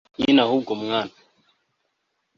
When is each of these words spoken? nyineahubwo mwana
nyineahubwo 0.19 0.71
mwana 0.81 1.13